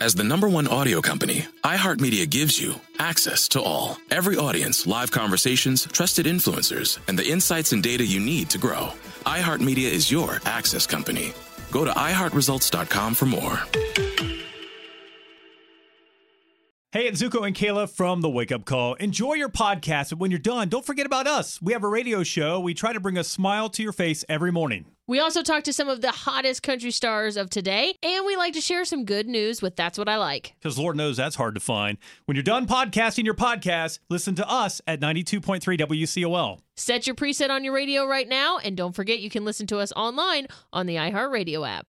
[0.00, 3.96] As the number one audio company, iHeartMedia gives you access to all.
[4.10, 8.88] Every audience, live conversations, trusted influencers, and the insights and data you need to grow.
[9.24, 11.32] iHeartMedia is your access company.
[11.70, 13.60] Go to iHeartResults.com for more.
[16.90, 18.94] Hey, it's Zuko and Kayla from the Wake Up Call.
[18.94, 21.60] Enjoy your podcast, but when you're done, don't forget about us.
[21.62, 22.58] We have a radio show.
[22.60, 24.86] We try to bring a smile to your face every morning.
[25.06, 28.54] We also talk to some of the hottest country stars of today, and we like
[28.54, 30.54] to share some good news with That's What I Like.
[30.58, 31.98] Because Lord knows that's hard to find.
[32.24, 36.60] When you're done podcasting your podcast, listen to us at 92.3 WCOL.
[36.76, 39.78] Set your preset on your radio right now, and don't forget you can listen to
[39.78, 41.86] us online on the iHeartRadio app.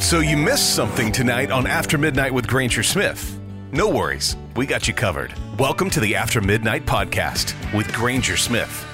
[0.00, 3.38] So you missed something tonight on After Midnight with Granger Smith.
[3.70, 5.32] No worries, we got you covered.
[5.60, 8.84] Welcome to the After Midnight podcast with Granger Smith.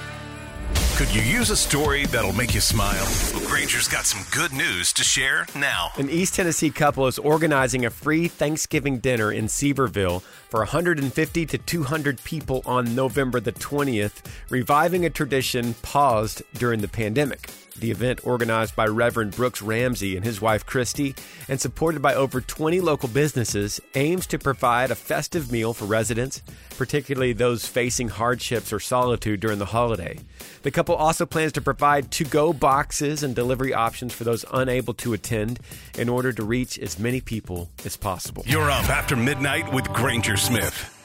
[0.99, 3.07] Could you use a story that'll make you smile?
[3.33, 5.91] Well, Granger's got some good news to share now.
[5.95, 11.57] An East Tennessee couple is organizing a free Thanksgiving dinner in Sevierville for 150 to
[11.57, 17.49] 200 people on November the 20th, reviving a tradition paused during the pandemic.
[17.79, 21.15] The event, organized by Reverend Brooks Ramsey and his wife Christy,
[21.47, 26.41] and supported by over 20 local businesses, aims to provide a festive meal for residents,
[26.77, 30.19] particularly those facing hardships or solitude during the holiday.
[30.63, 34.93] The couple also plans to provide to go boxes and delivery options for those unable
[34.95, 35.59] to attend
[35.97, 38.43] in order to reach as many people as possible.
[38.45, 40.98] You're up after midnight with Granger Smith.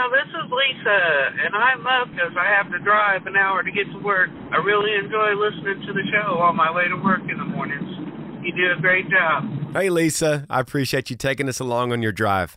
[0.00, 0.98] Yeah, this is Lisa,
[1.44, 4.30] and I'm up because I have to drive an hour to get to work.
[4.50, 7.86] I really enjoy listening to the show on my way to work in the mornings.
[8.42, 9.74] You do a great job.
[9.74, 12.56] Hey, Lisa, I appreciate you taking us along on your drive.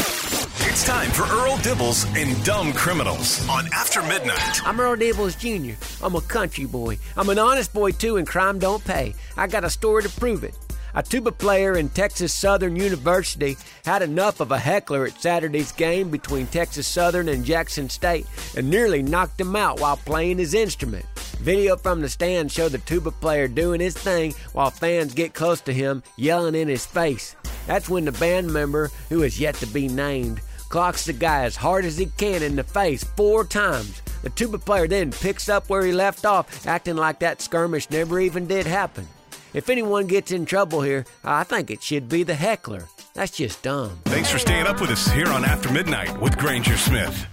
[0.00, 4.60] It's time for Earl Dibbles and Dumb Criminals on After Midnight.
[4.66, 5.82] I'm Earl Dibbles Jr.
[6.04, 6.98] I'm a country boy.
[7.16, 9.14] I'm an honest boy, too, and crime don't pay.
[9.38, 10.54] I got a story to prove it.
[10.94, 16.10] A tuba player in Texas Southern University had enough of a heckler at Saturday's game
[16.10, 18.26] between Texas Southern and Jackson State
[18.58, 21.06] and nearly knocked him out while playing his instrument.
[21.40, 25.62] Video from the stand showed the tuba player doing his thing while fans get close
[25.62, 27.36] to him, yelling in his face.
[27.66, 31.56] That's when the band member, who is yet to be named, clocks the guy as
[31.56, 34.02] hard as he can in the face four times.
[34.22, 38.20] The tuba player then picks up where he left off, acting like that skirmish never
[38.20, 39.08] even did happen.
[39.54, 42.84] If anyone gets in trouble here, I think it should be the heckler.
[43.12, 44.00] That's just dumb.
[44.04, 47.26] Thanks for staying up with us here on After Midnight with Granger Smith.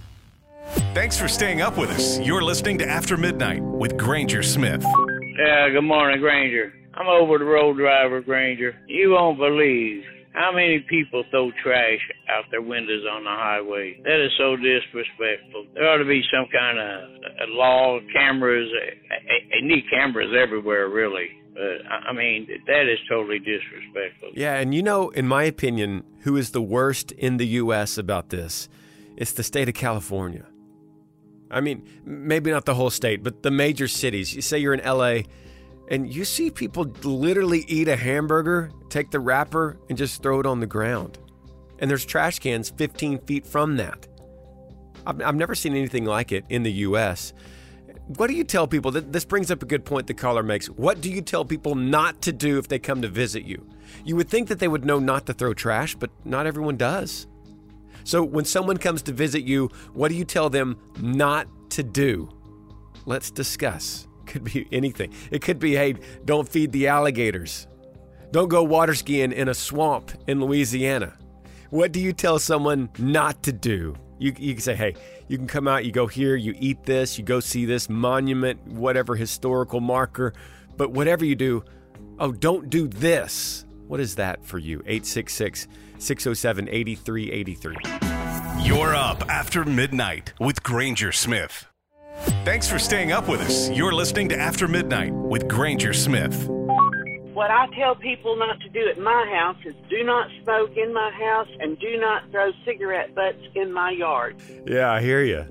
[0.92, 2.18] Thanks for staying up with us.
[2.20, 4.84] You're listening to After Midnight with Granger Smith.
[5.38, 6.74] Yeah, good morning, Granger.
[6.92, 8.76] I'm over the road driver, Granger.
[8.86, 10.04] You won't believe
[10.34, 13.98] how many people throw trash out their windows on the highway?
[14.04, 15.66] That is so disrespectful.
[15.74, 18.70] There ought to be some kind of law, cameras.
[19.50, 21.30] They need cameras everywhere, really.
[21.54, 24.30] But I mean, that is totally disrespectful.
[24.34, 27.98] Yeah, and you know, in my opinion, who is the worst in the U.S.
[27.98, 28.68] about this?
[29.16, 30.46] It's the state of California.
[31.50, 34.34] I mean, maybe not the whole state, but the major cities.
[34.34, 35.26] You say you're in L.A.,
[35.88, 40.46] and you see people literally eat a hamburger, take the wrapper, and just throw it
[40.46, 41.18] on the ground.
[41.80, 44.06] And there's trash cans 15 feet from that.
[45.04, 47.32] I've, I've never seen anything like it in the U.S.
[48.16, 48.90] What do you tell people?
[48.90, 50.66] This brings up a good point the caller makes.
[50.66, 53.64] What do you tell people not to do if they come to visit you?
[54.04, 57.28] You would think that they would know not to throw trash, but not everyone does.
[58.02, 62.28] So when someone comes to visit you, what do you tell them not to do?
[63.06, 64.08] Let's discuss.
[64.26, 65.12] Could be anything.
[65.30, 65.94] It could be, hey,
[66.24, 67.68] don't feed the alligators.
[68.32, 71.16] Don't go water skiing in a swamp in Louisiana.
[71.70, 73.94] What do you tell someone not to do?
[74.20, 74.94] You, you can say, hey,
[75.28, 78.64] you can come out, you go here, you eat this, you go see this monument,
[78.66, 80.34] whatever historical marker,
[80.76, 81.64] but whatever you do,
[82.18, 83.64] oh, don't do this.
[83.88, 84.80] What is that for you?
[84.86, 85.66] 866
[85.98, 87.76] 607 8383.
[88.62, 91.66] You're up after midnight with Granger Smith.
[92.44, 93.70] Thanks for staying up with us.
[93.70, 96.46] You're listening to After Midnight with Granger Smith.
[97.32, 100.92] What I tell people not to do at my house is do not smoke in
[100.92, 104.40] my house and do not throw cigarette butts in my yard.
[104.66, 105.46] Yeah, I hear you.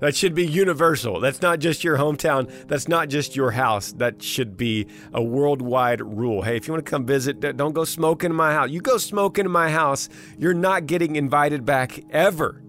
[0.00, 1.18] That should be universal.
[1.18, 2.68] That's not just your hometown.
[2.68, 3.92] That's not just your house.
[3.94, 6.42] That should be a worldwide rule.
[6.42, 8.70] Hey, if you want to come visit, don't go smoking in my house.
[8.70, 12.62] You go smoking in my house, you're not getting invited back ever.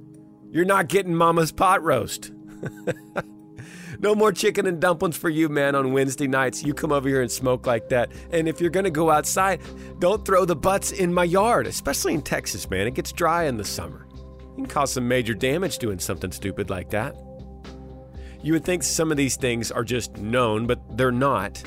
[0.49, 2.31] You're not getting mama's pot roast.
[3.99, 6.63] no more chicken and dumplings for you, man, on Wednesday nights.
[6.63, 8.11] You come over here and smoke like that.
[8.31, 9.61] And if you're going to go outside,
[9.99, 12.87] don't throw the butts in my yard, especially in Texas, man.
[12.87, 14.07] It gets dry in the summer.
[14.15, 17.15] You can cause some major damage doing something stupid like that.
[18.41, 21.61] You would think some of these things are just known, but they're not.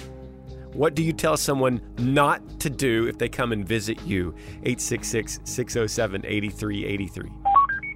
[0.73, 4.35] What do you tell someone not to do if they come and visit you?
[4.63, 7.42] 866 607 8383.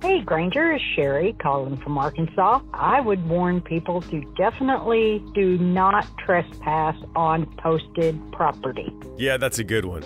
[0.02, 2.60] Hey, Granger, is Sherry calling from Arkansas.
[2.74, 8.92] I would warn people to definitely do not trespass on posted property.
[9.16, 10.04] Yeah, that's a good one.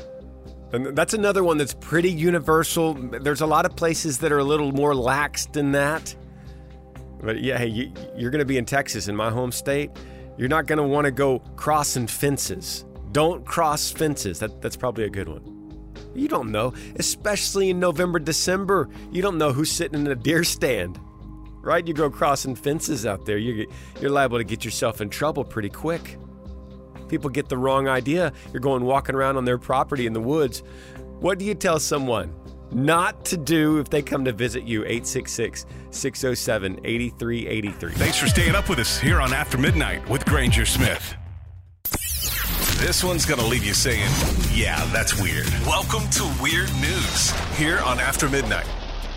[0.73, 2.95] And that's another one that's pretty universal.
[2.95, 6.15] There's a lot of places that are a little more lax than that.
[7.21, 9.91] But yeah, hey, you, you're going to be in Texas, in my home state.
[10.39, 12.85] You're not going to want to go crossing fences.
[13.11, 14.39] Don't cross fences.
[14.39, 15.60] That, that's probably a good one.
[16.15, 18.89] You don't know, especially in November, December.
[19.13, 20.99] You don't know who's sitting in a deer stand,
[21.63, 21.87] right?
[21.87, 23.67] You go crossing fences out there, you're,
[24.01, 26.19] you're liable to get yourself in trouble pretty quick.
[27.09, 28.33] People get the wrong idea.
[28.53, 30.63] You're going walking around on their property in the woods.
[31.19, 32.33] What do you tell someone
[32.71, 34.83] not to do if they come to visit you?
[34.83, 37.93] 866 607 8383.
[37.95, 41.17] Thanks for staying up with us here on After Midnight with Granger Smith.
[42.81, 44.09] This one's going to leave you saying,
[44.55, 45.47] yeah, that's weird.
[45.67, 48.67] Welcome to Weird News here on After Midnight.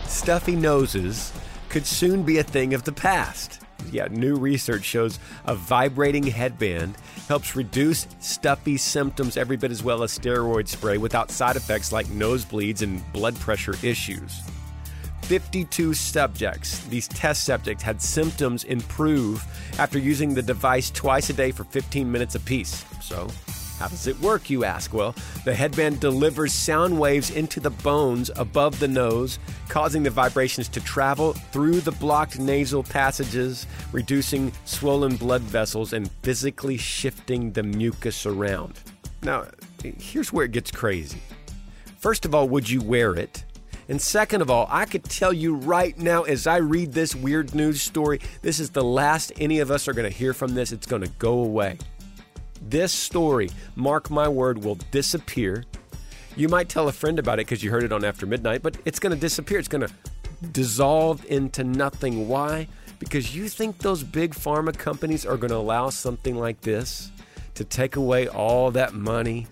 [0.05, 1.31] Stuffy noses
[1.69, 3.61] could soon be a thing of the past.
[3.89, 6.97] Yeah, new research shows a vibrating headband
[7.29, 12.07] helps reduce stuffy symptoms every bit as well as steroid spray without side effects like
[12.07, 14.41] nosebleeds and blood pressure issues.
[15.23, 19.43] 52 subjects, these test subjects, had symptoms improve
[19.79, 22.83] after using the device twice a day for 15 minutes apiece.
[23.01, 23.27] So,
[23.83, 24.93] how does it work, you ask?
[24.93, 25.13] Well,
[25.43, 30.79] the headband delivers sound waves into the bones above the nose, causing the vibrations to
[30.79, 38.25] travel through the blocked nasal passages, reducing swollen blood vessels and physically shifting the mucus
[38.25, 38.79] around.
[39.21, 39.47] Now,
[39.83, 41.19] here's where it gets crazy.
[41.97, 43.43] First of all, would you wear it?
[43.89, 47.53] And second of all, I could tell you right now as I read this weird
[47.53, 50.71] news story, this is the last any of us are going to hear from this.
[50.71, 51.79] It's going to go away.
[52.69, 55.63] This story, mark my word, will disappear.
[56.35, 58.77] You might tell a friend about it because you heard it on After Midnight, but
[58.85, 59.59] it's going to disappear.
[59.59, 59.93] It's going to
[60.51, 62.27] dissolve into nothing.
[62.27, 62.67] Why?
[62.99, 67.11] Because you think those big pharma companies are going to allow something like this
[67.55, 69.47] to take away all that money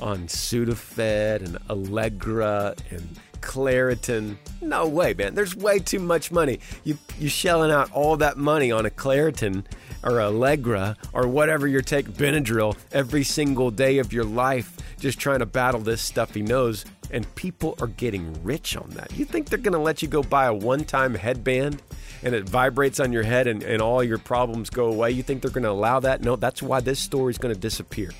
[0.00, 4.36] on Sudafed and Allegra and Claritin.
[4.60, 5.34] No way, man.
[5.34, 6.60] There's way too much money.
[6.84, 9.64] You you shelling out all that money on a Claritin
[10.02, 15.40] or Allegra or whatever you're taking Benadryl every single day of your life just trying
[15.40, 19.12] to battle this stuffy nose and people are getting rich on that.
[19.16, 21.82] You think they're going to let you go buy a one-time headband
[22.22, 25.10] and it vibrates on your head and, and all your problems go away?
[25.10, 26.22] You think they're going to allow that?
[26.22, 28.10] No, that's why this story is going to disappear.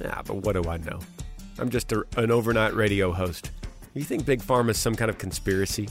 [0.00, 0.98] Yeah, but what do I know?
[1.58, 3.50] I'm just a, an overnight radio host.
[3.94, 5.88] You think Big Pharma is some kind of conspiracy?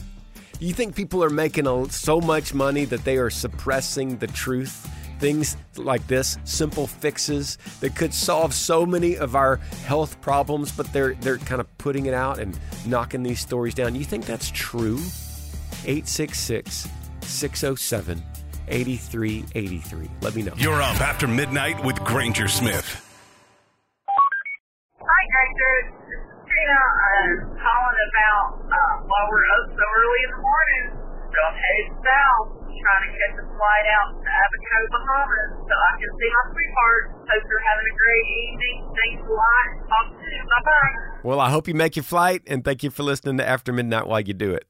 [0.58, 4.88] You think people are making a, so much money that they are suppressing the truth?
[5.20, 10.90] Things like this, simple fixes that could solve so many of our health problems, but
[10.92, 13.94] they're they're kind of putting it out and knocking these stories down.
[13.94, 14.98] You think that's true?
[15.84, 16.88] 866
[17.20, 18.22] 607
[18.68, 20.10] 8383.
[20.22, 20.54] Let me know.
[20.56, 23.06] You're up after midnight with Granger Smith.
[24.08, 26.00] Hi, Granger.
[26.46, 30.84] Tina, I'm calling about uh, why we're up so early in the morning.
[31.30, 32.48] So I'm headed south,
[32.80, 37.04] trying to catch a flight out to Abaco, Bahamas, so I can see my sweetheart.
[37.30, 38.76] Hope you're having a great evening.
[38.96, 39.66] Thanks a lot.
[39.88, 40.42] Talk soon.
[40.48, 40.94] Bye bye.
[41.22, 44.06] Well, I hope you make your flight, and thank you for listening to After Midnight
[44.06, 44.64] while you do it.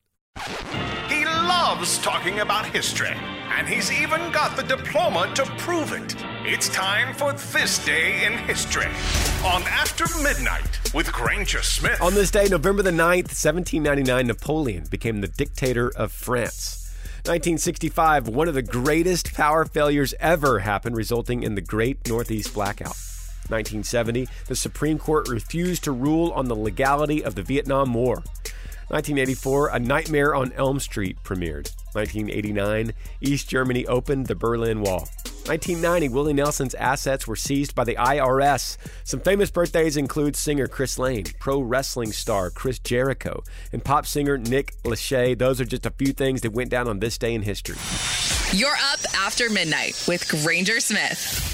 [1.09, 3.15] He loves talking about history,
[3.57, 6.17] and he's even got the diploma to prove it.
[6.45, 8.87] It's time for This Day in History
[9.45, 12.01] on After Midnight with Granger Smith.
[12.01, 16.80] On this day, November the 9th, 1799, Napoleon became the dictator of France.
[17.27, 22.97] 1965, one of the greatest power failures ever happened, resulting in the Great Northeast Blackout.
[23.49, 28.23] 1970, the Supreme Court refused to rule on the legality of the Vietnam War.
[28.89, 31.71] 1984, A Nightmare on Elm Street premiered.
[31.93, 35.07] 1989, East Germany opened the Berlin Wall.
[35.47, 38.77] 1990, Willie Nelson's assets were seized by the IRS.
[39.05, 43.43] Some famous birthdays include singer Chris Lane, pro wrestling star Chris Jericho,
[43.73, 45.37] and pop singer Nick Lachey.
[45.37, 47.77] Those are just a few things that went down on this day in history.
[48.57, 51.47] You're up after midnight with Granger Smith.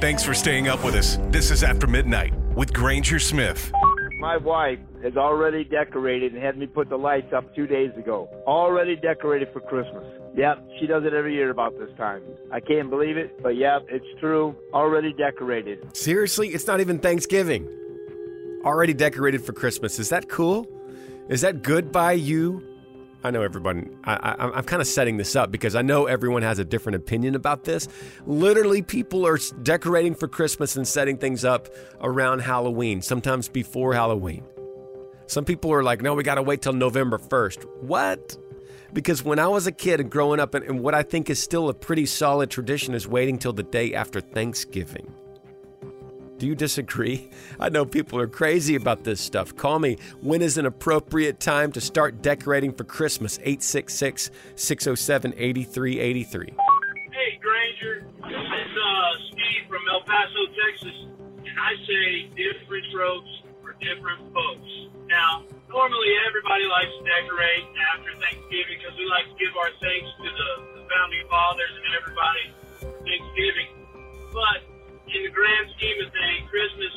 [0.00, 1.18] Thanks for staying up with us.
[1.30, 3.70] This is After Midnight with Granger Smith.
[4.18, 8.28] My wife has already decorated and had me put the lights up two days ago.
[8.46, 10.04] Already decorated for Christmas.
[10.34, 12.22] Yep, she does it every year about this time.
[12.50, 14.56] I can't believe it, but yep, it's true.
[14.72, 15.94] Already decorated.
[15.94, 17.68] Seriously, it's not even Thanksgiving.
[18.64, 19.98] Already decorated for Christmas.
[19.98, 20.66] Is that cool?
[21.28, 22.62] Is that good by you?
[23.24, 23.96] I know everyone.
[24.04, 26.96] I, I, I'm kind of setting this up because I know everyone has a different
[26.96, 27.86] opinion about this.
[28.26, 31.68] Literally, people are decorating for Christmas and setting things up
[32.00, 34.44] around Halloween, sometimes before Halloween.
[35.26, 37.64] Some people are like, no, we got to wait till November 1st.
[37.82, 38.36] What?
[38.92, 41.42] Because when I was a kid and growing up, and, and what I think is
[41.42, 45.12] still a pretty solid tradition is waiting till the day after Thanksgiving.
[46.42, 47.30] Do you disagree?
[47.60, 49.54] I know people are crazy about this stuff.
[49.54, 49.96] Call me.
[50.20, 53.38] When is an appropriate time to start decorating for Christmas?
[53.38, 56.46] 866 607 8383.
[57.12, 58.04] Hey, Granger.
[58.22, 61.06] This is uh, Steve from El Paso, Texas.
[61.46, 63.30] And I say different strokes
[63.62, 64.68] for different folks.
[65.06, 67.64] Now, normally everybody likes to decorate
[67.96, 71.92] after Thanksgiving because we like to give our thanks to the, the founding fathers and
[71.96, 72.44] everybody
[73.08, 73.68] Thanksgiving.
[74.36, 74.68] But
[75.08, 76.94] in the grand scheme of things, Christmas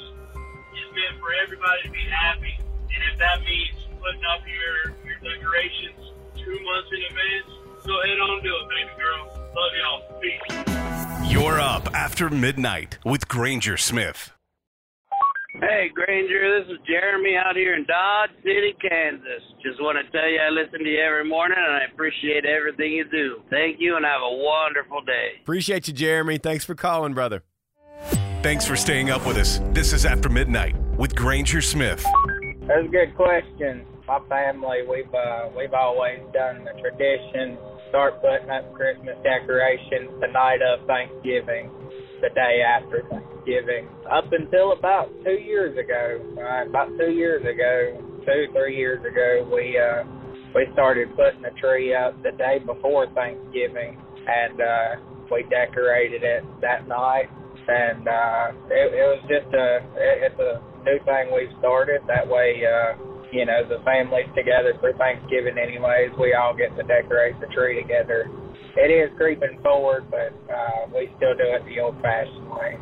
[0.76, 2.56] is meant for everybody to be happy.
[2.60, 7.50] And if that means putting up your, your decorations two months in advance,
[7.88, 9.24] go ahead on do it, baby girl.
[9.56, 10.04] Love y'all.
[10.20, 11.32] Peace.
[11.32, 14.35] You're up after midnight with Granger Smith.
[15.62, 19.42] Hey, Granger, this is Jeremy out here in Dodge City, Kansas.
[19.64, 22.92] Just want to tell you I listen to you every morning and I appreciate everything
[22.92, 23.42] you do.
[23.50, 25.40] Thank you and have a wonderful day.
[25.42, 26.38] Appreciate you, Jeremy.
[26.38, 27.44] Thanks for calling, brother.
[28.44, 29.60] Thanks for staying up with us.
[29.72, 32.06] This is After Midnight with Granger Smith.
[32.68, 33.86] That's a good question.
[34.08, 37.58] My family, we've uh, we've always done the tradition
[37.96, 41.72] start putting up Christmas decorations the night of Thanksgiving,
[42.26, 43.86] the day after Thanksgiving.
[44.10, 49.46] Up until about two years ago, uh, about two years ago, two three years ago,
[49.54, 50.02] we uh,
[50.58, 54.90] we started putting the tree up the day before Thanksgiving, and uh,
[55.30, 57.30] we decorated it that night
[57.68, 62.02] and uh, it, it was just a it's a new thing we've started.
[62.08, 62.94] That way, uh,
[63.34, 65.58] you know, the family's together for Thanksgiving.
[65.58, 68.30] Anyways, we all get to decorate the tree together.
[68.78, 72.78] It is creeping forward, but uh, we still do it the old-fashioned way.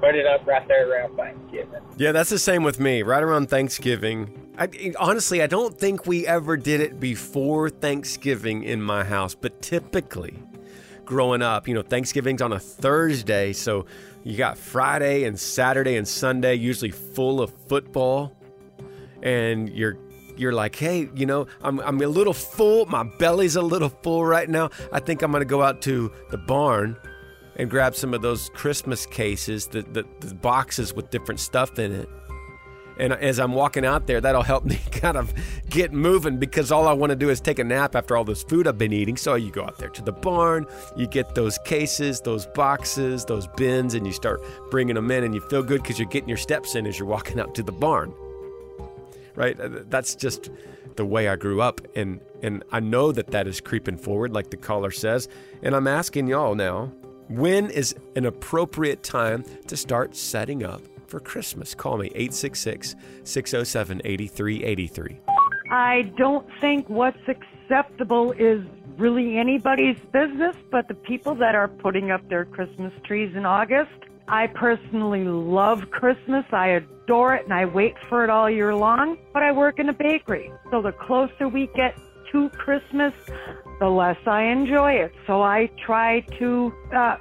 [0.00, 1.80] Put it up right there around Thanksgiving.
[1.96, 3.02] Yeah, that's the same with me.
[3.02, 4.52] Right around Thanksgiving.
[4.58, 9.62] I, honestly, I don't think we ever did it before Thanksgiving in my house, but
[9.62, 10.42] typically
[11.04, 13.86] growing up, you know, Thanksgiving's on a Thursday, so
[14.24, 18.36] you got Friday and Saturday and Sunday usually full of football,
[19.22, 19.96] and you're
[20.40, 22.86] you're like, hey, you know, I'm I'm a little full.
[22.86, 24.70] My belly's a little full right now.
[24.92, 26.96] I think I'm gonna go out to the barn
[27.56, 31.92] and grab some of those Christmas cases, the, the, the boxes with different stuff in
[31.92, 32.08] it
[33.00, 35.32] and as I'm walking out there, that'll help me kind of
[35.68, 38.42] get moving because all I want to do is take a nap after all this
[38.42, 39.16] food I've been eating.
[39.16, 40.66] So you go out there to the barn,
[40.96, 45.34] you get those cases, those boxes, those bins, and you start bringing them in, and
[45.34, 47.72] you feel good because you're getting your steps in as you're walking out to the
[47.72, 48.12] barn.
[49.40, 49.58] Right?
[49.58, 50.50] Uh, that's just
[50.96, 54.50] the way I grew up, and and I know that that is creeping forward, like
[54.50, 55.28] the caller says.
[55.62, 56.92] And I'm asking y'all now,
[57.28, 61.74] when is an appropriate time to start setting up for Christmas.
[61.74, 62.94] Call me 866
[63.24, 65.18] 607 8383.
[65.70, 68.64] I don't think what's acceptable is
[68.96, 73.90] really anybody's business, but the people that are putting up their Christmas trees in August.
[74.30, 76.44] I personally love Christmas.
[76.52, 79.88] I adore it and I wait for it all year long, but I work in
[79.88, 80.52] a bakery.
[80.70, 81.98] So the closer we get
[82.30, 83.12] to Christmas,
[83.80, 85.12] the less I enjoy it.
[85.26, 87.16] So I try to uh,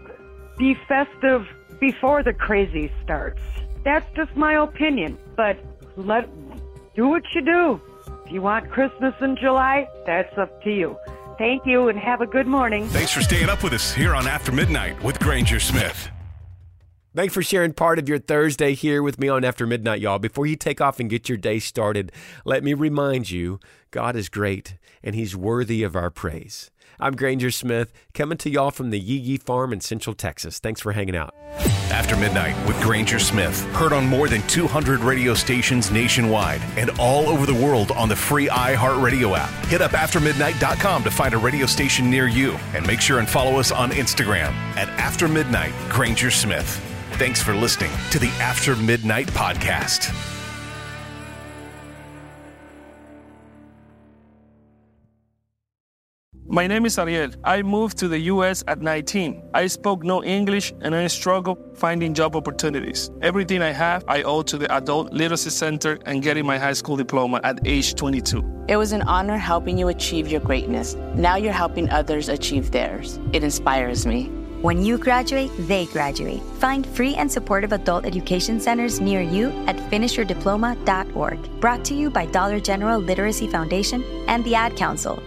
[0.59, 1.47] be festive
[1.79, 3.41] before the crazy starts.
[3.83, 5.57] That's just my opinion, but
[5.97, 6.29] let
[6.95, 7.81] do what you do.
[8.27, 10.95] If you want Christmas in July, that's up to you.
[11.39, 12.85] Thank you and have a good morning.
[12.89, 16.11] Thanks for staying up with us here on After Midnight with Granger Smith.
[17.15, 20.19] Thanks for sharing part of your Thursday here with me on After Midnight, y'all.
[20.19, 22.11] Before you take off and get your day started,
[22.45, 26.69] let me remind you God is great and He's worthy of our praise.
[26.99, 30.59] I'm Granger Smith, coming to y'all from the Yee Yee Farm in Central Texas.
[30.59, 31.33] Thanks for hanging out.
[31.89, 37.27] After Midnight with Granger Smith, heard on more than 200 radio stations nationwide and all
[37.27, 39.49] over the world on the free iHeartRadio app.
[39.65, 43.59] Hit up aftermidnight.com to find a radio station near you and make sure and follow
[43.59, 46.85] us on Instagram at After Midnight Granger Smith.
[47.19, 50.15] Thanks for listening to the After Midnight Podcast.
[56.47, 57.31] My name is Ariel.
[57.43, 59.49] I moved to the US at 19.
[59.53, 63.11] I spoke no English and I struggled finding job opportunities.
[63.21, 66.95] Everything I have, I owe to the Adult Literacy Center and getting my high school
[66.95, 68.65] diploma at age 22.
[68.69, 70.95] It was an honor helping you achieve your greatness.
[71.15, 73.19] Now you're helping others achieve theirs.
[73.33, 74.38] It inspires me.
[74.61, 76.41] When you graduate, they graduate.
[76.59, 81.61] Find free and supportive adult education centers near you at finishyourdiploma.org.
[81.61, 85.23] Brought to you by Dollar General Literacy Foundation and the Ad Council.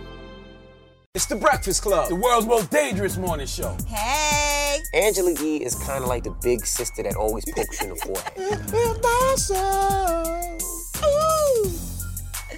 [1.14, 3.74] It's the Breakfast Club, the world's most dangerous morning show.
[3.86, 4.78] Hey!
[4.92, 8.00] Angela Yee is kind of like the big sister that always pokes you in the
[8.00, 8.32] forehead.